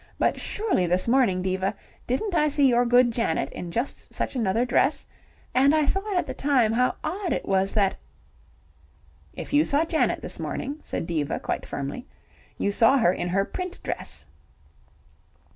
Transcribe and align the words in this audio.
But 0.17 0.35
surely 0.35 0.87
this 0.87 1.07
morning, 1.07 1.43
Diva, 1.43 1.75
didn't 2.07 2.33
I 2.33 2.47
see 2.47 2.67
your 2.67 2.87
good 2.87 3.11
Janet 3.11 3.51
in 3.51 3.69
just 3.69 4.11
such 4.11 4.35
another 4.35 4.65
dress, 4.65 5.05
and 5.53 5.75
I 5.75 5.85
thought 5.85 6.17
at 6.17 6.25
the 6.25 6.33
time 6.33 6.73
how 6.73 6.95
odd 7.03 7.31
it 7.31 7.45
was 7.47 7.71
that" 7.73 7.95
"If 9.41 9.53
you 9.53 9.63
saw 9.63 9.85
Janet 9.85 10.19
this 10.23 10.39
morning," 10.39 10.79
said 10.81 11.05
Diva 11.05 11.39
quite 11.39 11.67
firmly, 11.67 12.07
"you 12.57 12.71
saw 12.71 12.97
her 12.97 13.13
in 13.13 13.29
her 13.29 13.45
print 13.45 13.79
dress." 13.83 14.25